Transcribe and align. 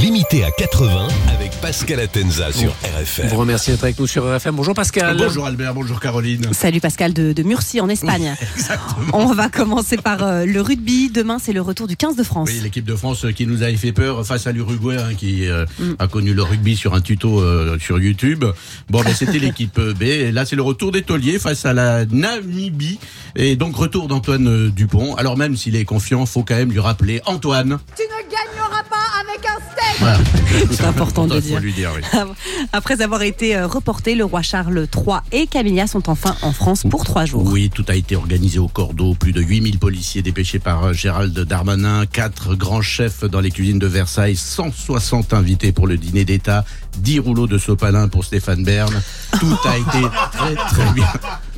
Limité 0.00 0.44
à 0.44 0.50
80 0.50 1.08
avec 1.34 1.50
Pascal 1.60 2.00
Atenza 2.00 2.52
sur 2.52 2.70
RFM. 2.70 3.28
Vous 3.28 3.36
remercie 3.36 3.70
d'être 3.70 3.84
avec 3.84 3.98
nous 3.98 4.06
sur 4.06 4.24
RFM. 4.24 4.56
Bonjour 4.56 4.74
Pascal. 4.74 5.16
Bonjour 5.18 5.44
Albert, 5.46 5.74
bonjour 5.74 6.00
Caroline. 6.00 6.46
Salut 6.52 6.80
Pascal 6.80 7.12
de, 7.12 7.32
de 7.32 7.42
Murcie 7.42 7.80
en 7.80 7.88
Espagne. 7.88 8.34
On 9.12 9.26
va 9.34 9.48
commencer 9.48 9.98
par 9.98 10.22
euh, 10.22 10.46
le 10.46 10.60
rugby. 10.62 11.10
Demain, 11.10 11.38
c'est 11.38 11.52
le 11.52 11.60
retour 11.60 11.86
du 11.86 11.96
15 11.96 12.16
de 12.16 12.22
France. 12.22 12.48
Oui, 12.50 12.60
l'équipe 12.62 12.84
de 12.84 12.94
France 12.96 13.26
qui 13.36 13.46
nous 13.46 13.62
avait 13.62 13.76
fait 13.76 13.92
peur 13.92 14.24
face 14.26 14.46
à 14.46 14.52
l'Uruguay, 14.52 14.96
hein, 14.96 15.14
qui 15.16 15.46
euh, 15.46 15.66
Mm. 15.78 15.94
a 15.98 16.08
connu 16.08 16.34
le 16.34 16.42
rugby 16.42 16.76
sur 16.76 16.94
un 16.94 17.00
tuto 17.00 17.40
euh, 17.40 17.78
sur 17.78 17.98
YouTube. 17.98 18.44
Bon, 18.88 19.02
ben, 19.02 19.14
c'était 19.14 19.38
l'équipe 19.38 19.78
B. 19.78 20.02
Et 20.02 20.32
là, 20.32 20.46
c'est 20.46 20.56
le 20.56 20.62
retour 20.62 20.92
des 20.92 21.02
Tauliers 21.02 21.38
face 21.38 21.66
à 21.66 21.72
la 21.72 22.06
Namibie. 22.06 22.98
Et 23.36 23.56
donc, 23.56 23.76
retour 23.76 24.08
d'Antoine 24.08 24.48
euh, 24.48 24.70
Dupont. 24.70 25.14
Alors, 25.16 25.36
même 25.36 25.56
s'il 25.56 25.76
est 25.76 25.84
confiant, 25.84 26.24
faut 26.26 26.42
quand 26.42 26.56
même 26.56 26.70
lui 26.72 26.80
rappeler 26.80 27.20
Antoine. 27.26 27.78
Tu 27.96 28.02
avec 29.20 29.44
un 29.46 29.58
steak 29.72 29.98
Voilà. 29.98 30.18
C'est 30.70 30.84
important 30.84 31.26
de 31.26 31.38
dire. 31.40 31.60
lui 31.60 31.72
dire, 31.72 31.92
oui. 31.94 32.02
Après 32.72 33.02
avoir 33.02 33.22
été 33.22 33.56
euh, 33.56 33.66
reporté, 33.66 34.14
le 34.14 34.24
roi 34.24 34.42
Charles 34.42 34.86
III 34.94 35.18
et 35.32 35.46
Camilla 35.46 35.86
sont 35.86 36.08
enfin 36.08 36.36
en 36.42 36.52
France 36.52 36.84
pour 36.88 37.04
trois 37.04 37.24
jours. 37.24 37.44
Oui, 37.46 37.70
tout 37.72 37.84
a 37.88 37.94
été 37.94 38.16
organisé 38.16 38.58
au 38.58 38.68
cordeau. 38.68 39.14
Plus 39.14 39.32
de 39.32 39.40
8000 39.40 39.78
policiers 39.78 40.22
dépêchés 40.22 40.58
par 40.58 40.84
euh, 40.84 40.92
Gérald 40.92 41.38
Darmanin, 41.38 42.06
quatre 42.06 42.54
grands 42.54 42.82
chefs 42.82 43.24
dans 43.24 43.40
les 43.40 43.50
cuisines 43.50 43.78
de 43.78 43.86
Versailles, 43.86 44.36
160 44.36 45.34
invités 45.34 45.72
pour 45.72 45.86
le 45.86 45.96
dîner 45.96 46.24
d'État, 46.24 46.64
10 46.98 47.20
rouleaux 47.20 47.46
de 47.46 47.58
sopalin 47.58 48.08
pour 48.08 48.24
Stéphane 48.24 48.64
Bern. 48.64 48.92
Tout 49.38 49.58
a 49.64 49.76
été 49.76 50.08
très 50.32 50.54
très 50.54 50.92
bien 50.92 51.08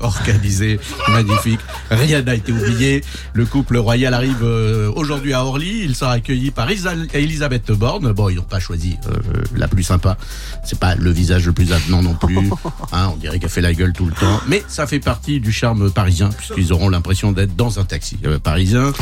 organisé, 0.00 0.78
magnifique. 1.08 1.60
Rien 1.90 2.22
n'a 2.22 2.34
été 2.34 2.52
oublié. 2.52 3.02
Le 3.32 3.44
couple 3.46 3.76
royal 3.78 4.14
arrive 4.14 4.42
euh, 4.42 4.90
aujourd'hui 4.94 5.32
à 5.32 5.44
Orly. 5.44 5.80
Il 5.84 5.94
sera 5.94 6.12
accueilli 6.12 6.50
par 6.50 6.70
Isa- 6.70 6.94
Elisabeth 7.14 7.70
Borne. 7.72 8.12
Bon, 8.12 8.28
ils 8.28 8.36
n'ont 8.36 8.42
pas 8.42 8.60
choisi 8.60 8.96
euh, 9.06 9.16
la 9.56 9.68
plus 9.68 9.82
sympa. 9.82 10.16
C'est 10.64 10.78
pas 10.78 10.94
le 10.94 11.10
visage 11.10 11.46
le 11.46 11.52
plus 11.52 11.72
avenant 11.72 12.02
non 12.02 12.14
plus. 12.14 12.50
Hein, 12.92 13.10
on 13.12 13.16
dirait 13.16 13.38
qu'elle 13.38 13.50
fait 13.50 13.60
la 13.60 13.74
gueule 13.74 13.92
tout 13.92 14.06
le 14.06 14.12
temps. 14.12 14.40
Mais 14.48 14.62
ça 14.68 14.86
fait 14.86 14.98
partie 15.00 15.40
du 15.40 15.52
charme 15.52 15.90
parisien, 15.90 16.30
puisqu'ils 16.30 16.72
auront 16.72 16.88
l'impression 16.88 17.32
d'être 17.32 17.54
dans 17.54 17.78
un 17.78 17.84
taxi 17.84 18.16
euh, 18.24 18.38
parisien. 18.38 18.92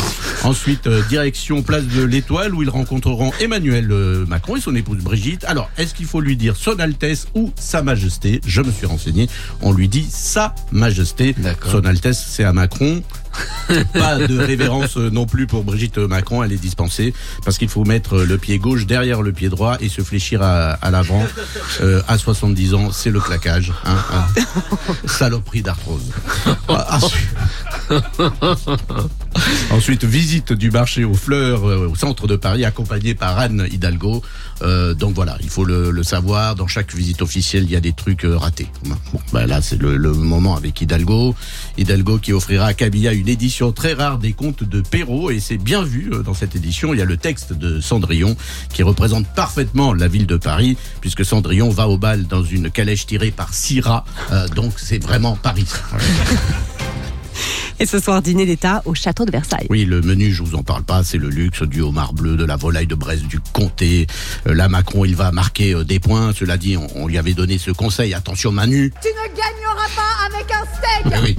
Ensuite, 0.42 0.86
euh, 0.89 1.02
direction 1.08 1.62
place 1.62 1.84
de 1.86 2.02
l'Étoile, 2.02 2.55
où 2.55 2.62
ils 2.62 2.70
rencontreront 2.70 3.33
Emmanuel 3.41 3.86
Macron 4.27 4.56
et 4.56 4.61
son 4.61 4.74
épouse 4.74 4.98
Brigitte. 4.98 5.44
Alors, 5.44 5.70
est-ce 5.78 5.94
qu'il 5.94 6.06
faut 6.06 6.20
lui 6.20 6.36
dire 6.36 6.56
Son 6.56 6.78
Altesse 6.80 7.28
ou 7.34 7.52
Sa 7.58 7.83
Majesté? 7.83 8.41
Je 8.47 8.61
me 8.62 8.72
suis 8.72 8.86
renseigné. 8.86 9.28
On 9.62 9.72
lui 9.72 9.89
dit 9.89 10.06
Sa 10.11 10.55
Majesté. 10.72 10.86
D'accord. 11.39 11.73
Son 11.73 11.84
Altesse, 11.84 12.25
c'est 12.29 12.45
à 12.45 12.53
Macron. 12.53 13.03
Pas 13.92 14.17
de 14.17 14.39
révérence 14.39 14.97
euh, 14.97 15.11
non 15.11 15.27
plus 15.27 15.47
pour 15.47 15.62
Brigitte 15.65 15.98
Macron, 15.98 16.42
elle 16.42 16.53
est 16.53 16.56
dispensée 16.56 17.12
parce 17.45 17.59
qu'il 17.59 17.69
faut 17.69 17.84
mettre 17.84 18.19
le 18.23 18.39
pied 18.39 18.59
gauche 18.59 18.87
derrière 18.87 19.20
le 19.23 19.33
pied 19.33 19.48
droit 19.48 19.77
et 19.81 19.89
se 19.89 20.01
fléchir 20.03 20.42
à, 20.42 20.70
à 20.70 20.91
l'avant. 20.91 21.25
Euh, 21.83 22.01
à 22.09 22.17
70 22.17 22.75
ans, 22.75 22.92
c'est 22.92 23.11
le 23.11 23.20
claquage. 23.20 23.73
Hein, 23.84 23.97
hein. 24.12 24.25
Saloperie 25.07 25.62
d'arthrose. 25.62 26.12
Ensuite, 29.70 30.05
visite 30.05 30.52
du 30.52 30.70
marché 30.70 31.05
aux 31.05 31.14
fleurs 31.14 31.69
euh, 31.69 31.89
au 31.89 31.94
centre 31.94 32.27
de 32.27 32.36
Paris, 32.36 32.64
accompagné 32.64 33.14
par 33.14 33.39
Anne 33.39 33.66
Hidalgo. 33.70 34.22
Euh, 34.62 34.94
donc 34.94 35.14
voilà, 35.14 35.36
il 35.42 35.48
faut 35.48 35.64
le, 35.64 35.91
le 35.91 36.02
savoir. 36.02 36.55
Dans 36.55 36.66
chaque 36.66 36.94
visite 36.94 37.20
officielle, 37.22 37.64
il 37.64 37.70
y 37.70 37.77
a 37.77 37.80
des 37.80 37.92
trucs 37.92 38.24
euh, 38.24 38.36
ratés. 38.36 38.69
Bon, 38.84 38.97
bah 39.33 39.47
là, 39.47 39.61
c'est 39.61 39.80
le, 39.80 39.97
le 39.97 40.12
moment 40.12 40.56
avec 40.56 40.80
Hidalgo. 40.80 41.34
Hidalgo 41.77 42.19
qui 42.19 42.33
offrira 42.33 42.67
à 42.67 42.74
Kabila 42.74 43.12
une 43.12 43.28
édition 43.28 43.72
très 43.72 43.92
rare 43.92 44.19
des 44.19 44.33
contes 44.33 44.64
de 44.64 44.80
Perrault. 44.80 45.30
Et 45.30 45.41
c'est 45.41 45.58
bien 45.58 45.83
vu 45.83 46.11
euh, 46.12 46.22
dans 46.22 46.34
cette 46.34 46.56
édition. 46.56 46.94
Il 46.94 46.98
y 46.98 47.02
a 47.02 47.06
le 47.06 47.17
texte 47.17 47.52
de 47.52 47.80
Cendrillon 47.80 48.36
qui 48.73 48.83
représente 48.83 49.27
parfaitement 49.34 49.92
la 49.92 50.08
ville 50.08 50.27
de 50.27 50.36
Paris, 50.36 50.77
puisque 51.01 51.24
Cendrillon 51.24 51.70
va 51.70 51.89
au 51.89 51.98
bal 51.98 52.27
dans 52.27 52.42
une 52.42 52.70
calèche 52.70 53.07
tirée 53.07 53.30
par 53.30 53.51
rats. 53.83 54.05
Euh, 54.33 54.48
donc 54.48 54.74
c'est 54.77 55.02
vraiment 55.02 55.36
Paris. 55.36 55.67
Et 57.79 57.85
ce 57.87 58.01
soir, 58.01 58.23
dîner 58.23 58.47
d'État 58.47 58.81
au 58.87 58.95
château 58.95 59.25
de 59.27 59.31
Versailles. 59.31 59.67
Oui, 59.69 59.85
le 59.85 60.01
menu, 60.01 60.33
je 60.33 60.42
vous 60.42 60.55
en 60.55 60.63
parle 60.63 60.83
pas, 60.83 61.05
c'est 61.05 61.19
le 61.19 61.29
luxe 61.29 61.63
du 61.63 61.83
homard 61.83 62.14
bleu, 62.14 62.37
de 62.37 62.45
la 62.45 62.57
volaille 62.57 62.87
de 62.87 62.95
Brest, 62.95 63.25
du 63.27 63.39
comté. 63.53 64.07
Euh, 64.47 64.55
là, 64.55 64.69
Macron, 64.69 65.05
il 65.05 65.14
va 65.14 65.31
marquer 65.31 65.75
euh, 65.75 65.85
des 65.85 65.98
points. 66.01 66.33
Cela 66.35 66.57
dit, 66.57 66.77
on, 66.79 66.87
on 66.95 67.07
lui 67.07 67.19
avait 67.19 67.35
donné 67.35 67.59
ce 67.59 67.70
conseil. 67.70 68.14
Attention, 68.14 68.51
Manu. 68.51 68.92
Tu 69.03 69.09
ne 69.09 69.29
gagneras 69.37 69.89
pas 69.95 70.27
avec 70.27 70.51
un 70.53 70.64
steak 70.73 71.05
Oui, 71.23 71.37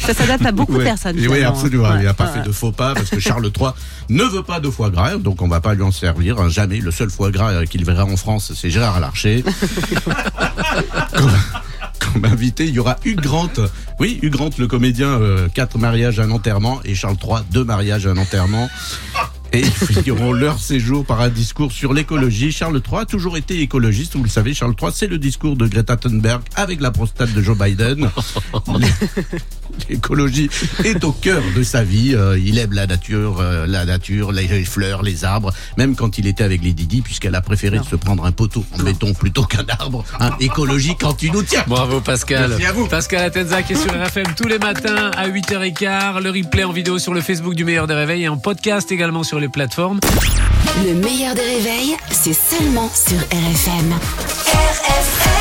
Ça 0.00 0.14
s'adapte 0.14 0.44
à 0.46 0.52
beaucoup 0.52 0.72
de 0.72 0.78
Ouais. 0.78 0.84
personnes. 0.84 1.18
Et 1.18 1.28
oui, 1.28 1.42
absolument. 1.44 1.90
Ouais. 1.90 1.98
Il 2.00 2.04
n'a 2.06 2.14
pas 2.14 2.24
Ouais. 2.26 2.40
fait 2.40 2.46
de 2.46 2.52
faux 2.52 2.72
pas 2.72 2.94
parce 2.94 3.10
que 3.10 3.20
Charles 3.20 3.46
III 3.56 3.68
ne 4.08 4.24
veut 4.24 4.42
pas 4.42 4.58
de 4.60 4.68
foie 4.70 4.90
gras, 4.90 5.16
donc 5.16 5.40
on 5.42 5.48
va 5.48 5.60
pas 5.60 5.74
lui 5.74 5.82
en 5.82 5.92
servir. 5.92 6.40
hein, 6.40 6.48
jamais. 6.48 6.78
Le 6.78 6.90
seul 6.90 7.10
foie 7.10 7.30
gras 7.30 7.50
euh, 7.52 7.64
qu'il 7.66 7.84
verra 7.84 8.04
en 8.04 8.16
France, 8.16 8.52
c'est 8.56 8.70
Gérard 8.70 8.98
Larcher. 9.00 9.44
il 12.58 12.70
y 12.70 12.78
aura 12.78 12.96
Hugh 13.04 13.20
Grant. 13.20 13.52
Oui, 13.98 14.18
Hugh 14.22 14.30
Grant, 14.30 14.50
le 14.58 14.66
comédien, 14.66 15.08
euh, 15.08 15.48
quatre 15.52 15.78
mariages, 15.78 16.20
un 16.20 16.30
enterrement, 16.30 16.80
et 16.84 16.94
Charles 16.94 17.16
III, 17.22 17.38
deux 17.50 17.64
mariages, 17.64 18.06
un 18.06 18.16
enterrement. 18.16 18.68
Et 19.54 19.60
ils 19.60 19.70
finiront 19.70 20.32
leur 20.32 20.58
séjour 20.58 21.04
par 21.04 21.20
un 21.20 21.28
discours 21.28 21.70
sur 21.70 21.92
l'écologie. 21.92 22.50
Charles 22.50 22.82
III 22.84 23.02
a 23.02 23.04
toujours 23.04 23.36
été 23.36 23.60
écologiste, 23.60 24.16
vous 24.16 24.24
le 24.24 24.28
savez. 24.28 24.52
Charles 24.52 24.74
III, 24.80 24.90
c'est 24.92 25.06
le 25.06 25.16
discours 25.16 25.54
de 25.54 25.68
Greta 25.68 25.96
Thunberg 25.96 26.42
avec 26.56 26.80
la 26.80 26.90
prostate 26.90 27.32
de 27.32 27.40
Joe 27.40 27.56
Biden. 27.56 28.10
L'écologie 29.88 30.50
est 30.84 31.04
au 31.04 31.12
cœur 31.12 31.42
de 31.54 31.62
sa 31.62 31.84
vie. 31.84 32.14
Euh, 32.16 32.36
il 32.38 32.58
aime 32.58 32.72
la 32.72 32.88
nature, 32.88 33.38
euh, 33.40 33.66
la 33.66 33.84
nature, 33.84 34.32
les 34.32 34.64
fleurs, 34.64 35.02
les 35.02 35.24
arbres. 35.24 35.52
Même 35.76 35.94
quand 35.94 36.18
il 36.18 36.26
était 36.26 36.42
avec 36.42 36.62
les 36.62 36.72
Didi, 36.72 37.00
puisqu'elle 37.00 37.36
a 37.36 37.40
préféré 37.40 37.78
se 37.88 37.94
prendre 37.94 38.24
un 38.24 38.32
poteau 38.32 38.64
en 38.76 38.82
béton 38.82 39.14
plutôt 39.14 39.44
qu'un 39.44 39.64
arbre. 39.78 40.04
Hein, 40.18 40.30
écologie 40.40 40.96
quand 40.98 41.14
tu 41.14 41.30
nous 41.30 41.44
tiens. 41.44 41.64
Bravo 41.68 42.00
Pascal. 42.00 42.50
Merci 42.50 42.66
à 42.66 42.72
vous. 42.72 42.88
Pascal 42.88 43.24
Atenza 43.24 43.62
qui 43.62 43.74
est 43.74 43.76
sur 43.76 43.92
RFM 43.92 44.34
tous 44.36 44.48
les 44.48 44.58
matins 44.58 45.12
à 45.16 45.28
8h15. 45.28 46.20
Le 46.22 46.30
replay 46.30 46.64
en 46.64 46.72
vidéo 46.72 46.98
sur 46.98 47.14
le 47.14 47.20
Facebook 47.20 47.54
du 47.54 47.64
meilleur 47.64 47.86
des 47.86 47.94
réveils 47.94 48.24
et 48.24 48.28
en 48.28 48.36
podcast 48.36 48.90
également 48.90 49.22
sur 49.22 49.38
Le 50.84 50.94
meilleur 50.94 51.34
des 51.34 51.42
réveils, 51.42 51.96
c'est 52.10 52.32
seulement 52.32 52.90
sur 52.94 53.18
RFM. 53.18 53.92
RFM 54.46 55.33